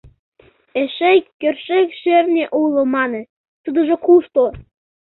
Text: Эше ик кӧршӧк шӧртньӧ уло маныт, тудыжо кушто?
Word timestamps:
Эше 0.81 1.09
ик 1.17 1.25
кӧршӧк 1.41 1.89
шӧртньӧ 2.01 2.45
уло 2.61 2.81
маныт, 2.95 3.27
тудыжо 3.63 3.95
кушто? 4.05 4.43